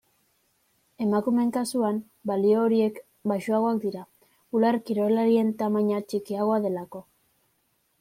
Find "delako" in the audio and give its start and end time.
6.69-7.09